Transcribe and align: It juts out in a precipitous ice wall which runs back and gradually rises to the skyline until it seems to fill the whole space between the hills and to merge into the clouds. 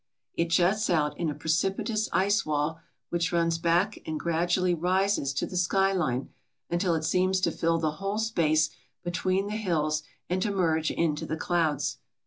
It 0.33 0.49
juts 0.49 0.89
out 0.89 1.15
in 1.19 1.29
a 1.29 1.35
precipitous 1.35 2.09
ice 2.11 2.43
wall 2.43 2.79
which 3.09 3.31
runs 3.31 3.59
back 3.59 3.99
and 4.03 4.19
gradually 4.19 4.73
rises 4.73 5.31
to 5.33 5.45
the 5.45 5.55
skyline 5.55 6.29
until 6.71 6.95
it 6.95 7.03
seems 7.05 7.39
to 7.41 7.51
fill 7.51 7.77
the 7.77 7.91
whole 8.01 8.17
space 8.17 8.71
between 9.03 9.45
the 9.45 9.53
hills 9.57 10.01
and 10.27 10.41
to 10.41 10.49
merge 10.49 10.89
into 10.89 11.27
the 11.27 11.37
clouds. 11.37 11.99